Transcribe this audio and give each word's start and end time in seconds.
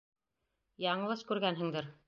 Яңылыш 0.85 1.23
күргәнһеңдер. 1.31 1.95